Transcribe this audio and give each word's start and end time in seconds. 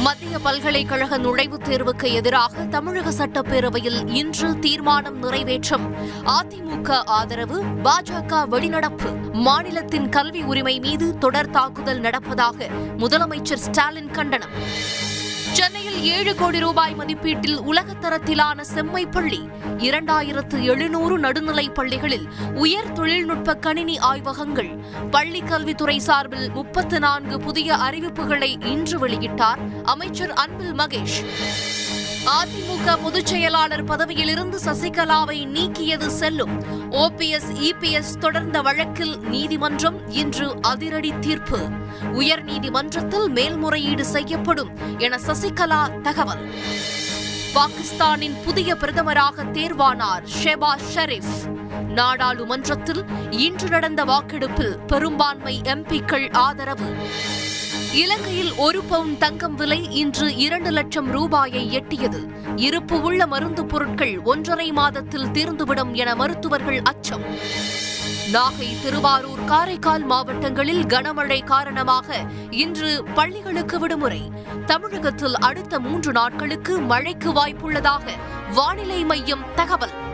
மத்திய 0.00 0.38
பல்கலைக்கழக 0.38 1.18
நுழைவுத் 1.18 1.64
தேர்வுக்கு 1.68 2.12
எதிராக 2.12 2.64
தமிழக 2.64 3.10
சட்டப்பேரவையில் 3.10 4.08
இன்று 4.08 4.58
தீர்மானம் 4.58 5.22
நிறைவேற்றம். 5.22 5.94
அதிமுக 6.24 7.04
ஆதரவு 7.04 7.62
பாஜக 7.62 8.44
வெளிநடப்பு. 8.50 9.32
மாநிலத்தின் 9.32 10.08
கல்வி 10.08 10.42
உரிமை 10.42 10.80
மீது 10.80 11.18
தொடர் 11.18 11.50
தாக்குதல் 11.50 12.00
நடப்பதாக 12.00 12.68
முதலமைச்சர் 12.98 13.62
ஸ்டாலின் 13.66 14.10
கண்டனம். 14.10 14.50
சென்னையில் 15.52 16.02
ஏழு 16.02 16.34
கோடி 16.34 16.58
ரூபாய் 16.58 16.94
மதிப்பீட்டில் 16.94 17.60
உலகத்தரத்திலான 17.60 18.60
செம்மை 18.60 19.06
பள்ளி. 19.06 19.48
இரண்டாயிரத்து 19.78 20.62
எழுநூறு 20.62 21.18
நடுநிலைப் 21.18 21.74
பள்ளிகளில் 21.74 22.28
உயர் 22.54 22.92
தொழில்நுட்ப 22.92 23.54
கணினி 23.54 23.98
ஆய்வகங்கள். 23.98 24.70
பள்ளிக் 25.10 25.48
கல்வித்துறை 25.48 25.98
சார்பில் 25.98 26.50
முப்பத்து 26.50 26.98
நான்கு 26.98 27.40
புதிய 27.40 27.74
அறிவிப்புகளை 27.74 28.66
இன்று 28.66 29.08
வெளியிட்டார் 29.08 29.82
அமைச்சர் 29.84 30.32
அன்பில் 30.32 30.74
மகேஷ். 30.74 31.24
அதிமுக 32.26 33.02
பொதுச் 33.02 33.26
செயலாளர் 33.26 33.84
பதவியிலிருந்து 33.84 34.58
சசிகலாவை 34.64 35.46
நீக்கியது 35.46 36.06
செல்லும். 36.06 36.62
ஓபிஎஸ் 36.90 37.52
இபிஎஸ் 37.60 38.18
தொடர்ந்த 38.20 38.62
வழக்கில் 38.62 39.18
நீதிமன்றம் 39.18 40.10
இன்று 40.10 40.56
அதிரடி 40.60 41.12
தீர்ப்பு. 41.20 41.58
உயர்நீதிமன்றத்தில் 42.02 43.28
மேல்முறையீடு 43.28 44.04
செய்யப்படும் 44.04 44.98
என 44.98 45.18
சசிகலா 45.26 46.00
தகவல். 46.00 46.48
பாகிஸ்தானின் 47.54 48.36
புதிய 48.44 48.74
பிரதமராக 48.74 49.44
தேர்வானார் 49.52 50.26
ஷெபாஸ் 50.42 50.86
ஷெரீப். 50.94 51.48
நாடாளுமன்றத்தில் 51.86 53.04
இன்று 53.30 53.68
நடந்த 53.68 54.04
வாக்கெடுப்பில் 54.04 54.78
பெரும்பான்மை 54.78 55.60
எம்பிக்கள் 55.64 56.32
ஆதரவு. 56.32 56.94
இலங்கையில் 57.92 58.54
ஒரு 58.54 58.82
பவுன் 58.82 59.18
தங்கம் 59.18 59.54
விலை 59.54 59.90
இன்று 59.90 60.36
இரண்டு 60.36 60.70
லட்சம் 60.70 61.10
ரூபாயை 61.10 61.80
எட்டியது. 61.80 62.28
இருப்பு 62.56 63.02
உள்ள 63.02 63.26
மருந்து 63.26 63.66
பொருட்கள் 63.66 64.20
ஒன்றரை 64.20 64.72
மாதத்தில் 64.72 65.24
தீர்ந்துவிடும் 65.24 65.92
என 65.92 66.14
மருத்துவர்கள் 66.14 66.80
அச்சம். 66.82 67.24
நாகை 68.32 68.82
திருவாரூர் 68.82 69.44
காரைக்கால் 69.44 70.04
மாவட்டங்களில் 70.04 70.82
கனமழை 70.82 71.44
காரணமாக 71.44 72.26
இன்று 72.50 73.04
பள்ளிகளுக்கு 73.14 73.78
விடுமுறை. 73.78 74.32
தமிழகத்தில் 74.66 75.34
அடுத்த 75.34 75.80
மூன்று 75.80 76.12
நாட்களுக்கு 76.12 76.80
மழைக்கு 76.80 77.32
வாய்ப்புள்ளதாக 77.32 78.10
வானிலை 78.54 79.04
மையம் 79.04 79.44
தகவல். 79.54 80.08